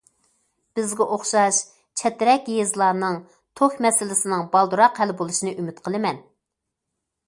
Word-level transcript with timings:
بىزگە 0.77 1.05
ئوخشاش 1.15 1.59
چەترەك 2.01 2.49
يېزىلارنىڭ 2.55 3.21
توك 3.61 3.79
مەسىلىسىنىڭ 3.89 4.51
بالدۇرراق 4.57 5.01
ھەل 5.03 5.19
بولۇشىنى 5.23 5.59
ئۈمىد 5.59 5.89
قىلىمەن. 5.89 6.25